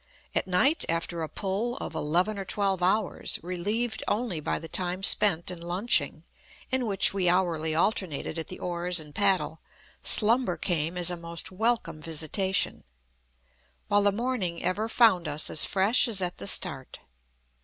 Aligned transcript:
At 0.33 0.47
night, 0.47 0.83
after 0.89 1.21
a 1.21 1.29
pull 1.29 1.77
of 1.77 1.93
eleven 1.93 2.39
or 2.39 2.43
twelve 2.43 2.81
hours, 2.81 3.37
relieved 3.43 4.01
only 4.07 4.39
by 4.39 4.57
the 4.57 4.67
time 4.67 5.03
spent 5.03 5.51
in 5.51 5.61
lunching, 5.61 6.23
in 6.71 6.87
which 6.87 7.13
we 7.13 7.29
hourly 7.29 7.75
alternated 7.75 8.39
at 8.39 8.47
the 8.47 8.57
oars 8.57 8.99
and 8.99 9.13
paddle, 9.13 9.59
slumber 10.01 10.57
came 10.57 10.97
as 10.97 11.11
a 11.11 11.17
most 11.17 11.51
welcome 11.51 12.01
visitation, 12.01 12.83
while 13.89 14.01
the 14.01 14.11
morning 14.11 14.63
ever 14.63 14.89
found 14.89 15.27
us 15.27 15.51
as 15.51 15.65
fresh 15.65 16.07
as 16.07 16.19
at 16.19 16.39
the 16.39 16.47
start. 16.47 17.01